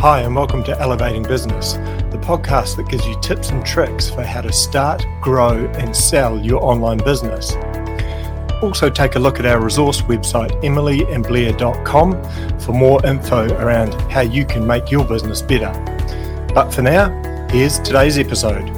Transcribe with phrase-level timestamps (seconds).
[0.00, 4.22] Hi, and welcome to Elevating Business, the podcast that gives you tips and tricks for
[4.22, 7.52] how to start, grow, and sell your online business.
[8.62, 14.46] Also, take a look at our resource website, emilyandblair.com, for more info around how you
[14.46, 15.70] can make your business better.
[16.54, 17.10] But for now,
[17.50, 18.70] here's today's episode.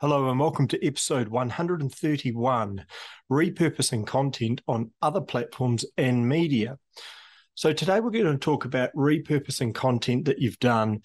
[0.00, 2.86] Hello, and welcome to episode 131
[3.28, 6.78] Repurposing Content on Other Platforms and Media.
[7.56, 11.02] So, today we're going to talk about repurposing content that you've done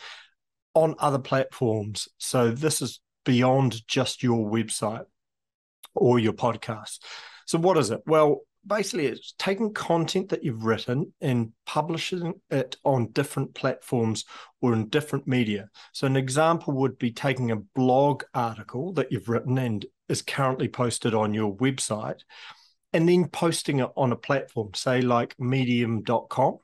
[0.74, 2.08] on other platforms.
[2.18, 5.06] So, this is beyond just your website
[5.94, 7.00] or your podcast.
[7.46, 8.02] So, what is it?
[8.08, 14.26] Well, basically, it's taking content that you've written and publishing it on different platforms
[14.60, 15.70] or in different media.
[15.92, 20.68] So, an example would be taking a blog article that you've written and is currently
[20.68, 22.22] posted on your website
[22.94, 26.58] and then posting it on a platform, say like medium.com,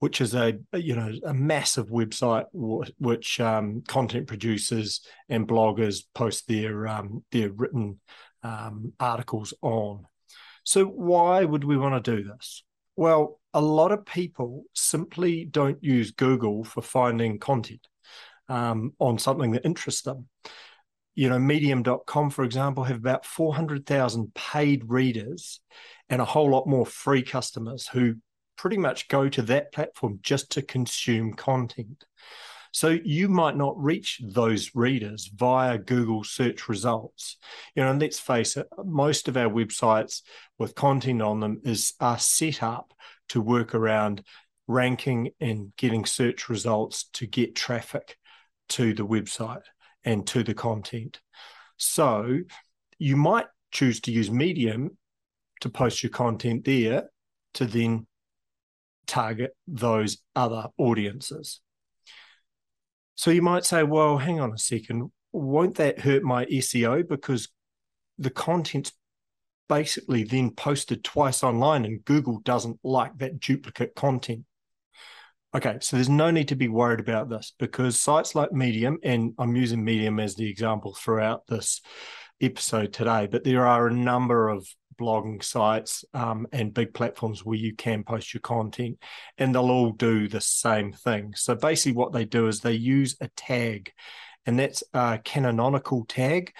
[0.00, 2.46] which is a you know a massive website
[2.98, 8.00] which um, content producers and bloggers post their um, their written
[8.42, 10.06] um, articles on.
[10.64, 12.62] So why would we want to do this?
[12.96, 17.86] Well, a lot of people simply don't use Google for finding content
[18.48, 20.28] um, on something that interests them
[21.18, 25.58] you know, medium.com, for example, have about 400,000 paid readers
[26.08, 28.14] and a whole lot more free customers who
[28.56, 32.04] pretty much go to that platform just to consume content.
[32.70, 37.36] So you might not reach those readers via Google search results.
[37.74, 40.22] You know, and let's face it, most of our websites
[40.56, 42.94] with content on them is are set up
[43.30, 44.22] to work around
[44.68, 48.16] ranking and getting search results to get traffic
[48.68, 49.62] to the website
[50.04, 51.20] and to the content.
[51.76, 52.40] So
[52.98, 54.96] you might choose to use Medium
[55.60, 57.04] to post your content there
[57.54, 58.06] to then
[59.06, 61.60] target those other audiences.
[63.14, 67.08] So you might say, well, hang on a second, won't that hurt my SEO?
[67.08, 67.48] Because
[68.18, 68.92] the content's
[69.68, 74.44] basically then posted twice online and Google doesn't like that duplicate content.
[75.54, 79.32] Okay, so there's no need to be worried about this because sites like Medium, and
[79.38, 81.80] I'm using Medium as the example throughout this
[82.38, 84.68] episode today, but there are a number of
[85.00, 88.98] blogging sites um, and big platforms where you can post your content,
[89.38, 91.32] and they'll all do the same thing.
[91.34, 93.90] So basically, what they do is they use a tag,
[94.44, 96.52] and that's a canonical tag,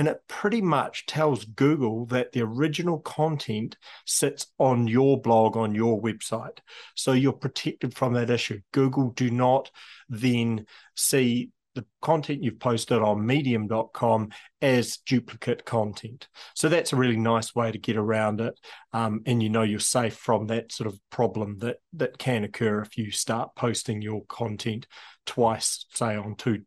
[0.00, 5.74] and it pretty much tells Google that the original content sits on your blog, on
[5.74, 6.56] your website.
[6.94, 8.62] So you're protected from that issue.
[8.72, 9.70] Google do not
[10.08, 10.64] then
[10.96, 14.30] see the content you've posted on medium.com
[14.62, 16.28] as duplicate content.
[16.54, 18.58] So that's a really nice way to get around it.
[18.94, 22.80] Um, and you know you're safe from that sort of problem that that can occur
[22.80, 24.86] if you start posting your content
[25.26, 26.62] twice, say on two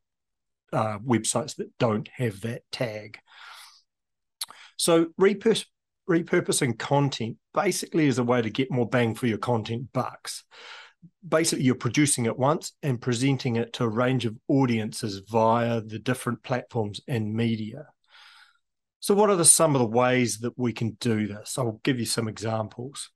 [0.73, 3.19] uh, websites that don't have that tag.
[4.78, 10.44] So repurposing content basically is a way to get more bang for your content bucks.
[11.28, 16.00] Basically, you're producing it once and presenting it to a range of audiences via the
[16.00, 17.88] different platforms and media.
[19.01, 21.57] So, what are the, some of the ways that we can do this?
[21.57, 23.09] I'll give you some examples.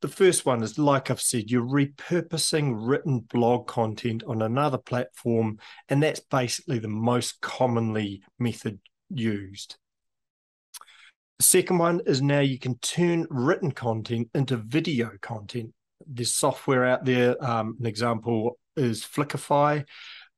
[0.00, 5.58] The first one is, like I've said, you're repurposing written blog content on another platform,
[5.90, 8.80] and that's basically the most commonly method
[9.10, 9.76] used.
[11.38, 15.72] The second one is now you can turn written content into video content.
[16.06, 17.42] There's software out there.
[17.44, 19.84] Um, an example is Flickify.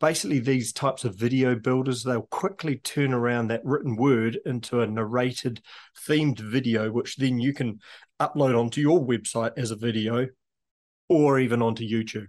[0.00, 4.86] Basically, these types of video builders, they'll quickly turn around that written word into a
[4.88, 5.60] narrated
[6.08, 7.78] themed video, which then you can
[8.26, 10.28] upload onto your website as a video
[11.08, 12.28] or even onto YouTube.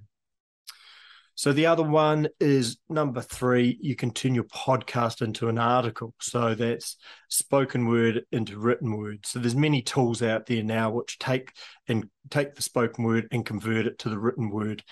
[1.36, 6.14] So the other one is number three, you can turn your podcast into an article.
[6.22, 6.96] So that's
[7.28, 9.26] spoken word into written word.
[9.26, 11.52] So there's many tools out there now which take
[11.88, 14.84] and take the spoken word and convert it to the written word.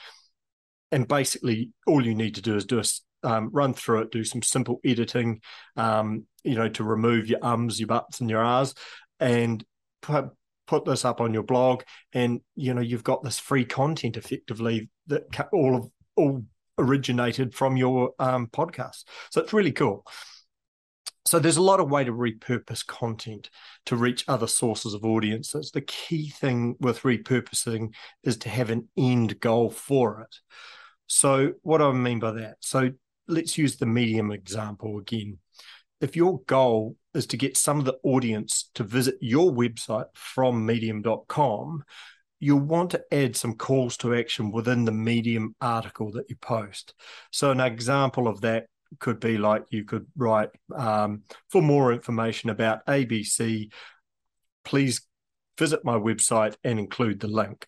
[0.92, 2.84] And basically all you need to do is do a
[3.24, 5.42] um, run through it, do some simple editing,
[5.76, 8.74] um, you know, to remove your ums, your buts, and your ahs,
[9.20, 9.64] and
[10.72, 11.84] put, this up on your blog
[12.14, 16.46] and you know you've got this free content effectively that all of all
[16.78, 19.04] originated from your um, podcast.
[19.32, 20.06] So it's really cool.
[21.26, 23.50] So there's a lot of way to repurpose content
[23.86, 25.72] to reach other sources of audiences.
[25.72, 30.36] The key thing with repurposing is to have an end goal for it.
[31.08, 32.58] So what do i mean by that?
[32.62, 32.92] So
[33.28, 35.38] let's use the medium example again.
[36.00, 40.66] If your goal is to get some of the audience to visit your website from
[40.66, 41.84] medium.com,
[42.40, 46.94] you'll want to add some calls to action within the Medium article that you post.
[47.32, 48.66] So, an example of that
[49.00, 53.72] could be like you could write um, for more information about ABC,
[54.66, 55.02] please
[55.58, 57.66] visit my website and include the link.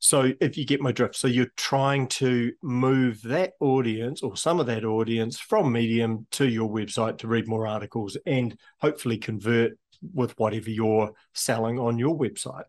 [0.00, 4.60] So, if you get my drift, so you're trying to move that audience or some
[4.60, 9.72] of that audience from Medium to your website to read more articles and hopefully convert
[10.14, 12.64] with whatever you're selling on your website.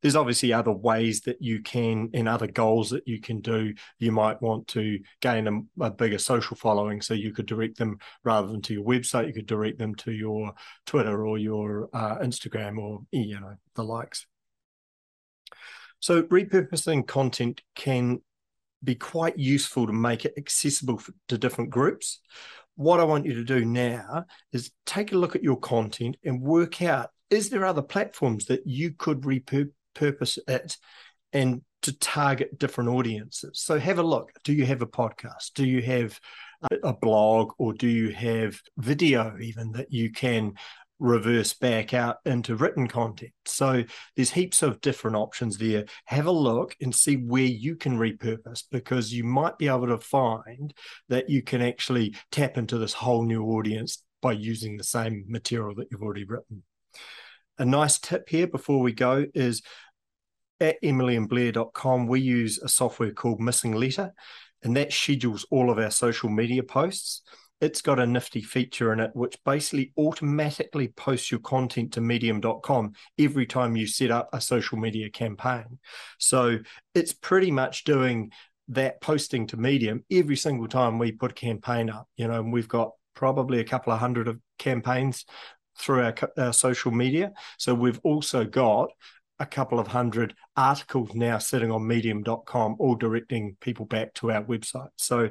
[0.00, 3.74] There's obviously other ways that you can, and other goals that you can do.
[3.98, 7.98] You might want to gain a, a bigger social following, so you could direct them
[8.24, 10.54] rather than to your website, you could direct them to your
[10.86, 14.26] Twitter or your uh, Instagram or you know the likes.
[16.06, 18.20] So repurposing content can
[18.84, 22.20] be quite useful to make it accessible to different groups.
[22.76, 26.40] What I want you to do now is take a look at your content and
[26.40, 30.76] work out is there other platforms that you could repurpose it
[31.32, 33.58] and to target different audiences.
[33.60, 34.30] So have a look.
[34.44, 35.54] Do you have a podcast?
[35.56, 36.20] Do you have
[36.84, 40.54] a blog or do you have video even that you can
[40.98, 43.32] reverse back out into written content.
[43.44, 43.84] So
[44.14, 45.84] there's heaps of different options there.
[46.06, 49.98] Have a look and see where you can repurpose because you might be able to
[49.98, 50.72] find
[51.08, 55.74] that you can actually tap into this whole new audience by using the same material
[55.74, 56.62] that you've already written.
[57.58, 59.62] A nice tip here before we go is
[60.60, 64.10] at emilyandblair.com, we use a software called MissingLettr,
[64.62, 67.22] and that schedules all of our social media posts
[67.60, 72.92] it's got a nifty feature in it which basically automatically posts your content to medium.com
[73.18, 75.78] every time you set up a social media campaign.
[76.18, 76.58] So
[76.94, 78.30] it's pretty much doing
[78.68, 82.08] that posting to medium every single time we put a campaign up.
[82.16, 85.24] You know, and we've got probably a couple of hundred of campaigns
[85.78, 87.32] through our, our social media.
[87.58, 88.90] So we've also got
[89.38, 94.42] a couple of hundred articles now sitting on medium.com all directing people back to our
[94.42, 95.28] website so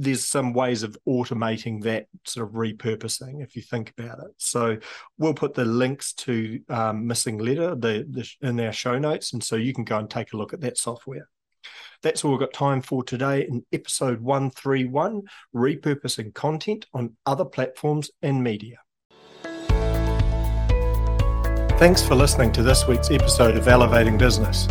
[0.00, 4.30] there's some ways of automating that sort of repurposing if you think about it.
[4.36, 4.78] So
[5.18, 9.56] we'll put the links to um, MissingLettr the, the, in our show notes, and so
[9.56, 11.28] you can go and take a look at that software.
[12.02, 15.22] That's all we've got time for today in episode 131
[15.54, 18.76] repurposing content on other platforms and media.
[21.78, 24.68] Thanks for listening to this week's episode of Elevating Business.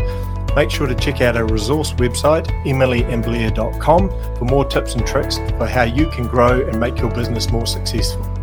[0.57, 4.09] Make sure to check out our resource website, emilyandblair.com,
[4.39, 7.67] for more tips and tricks for how you can grow and make your business more
[7.67, 8.36] successful.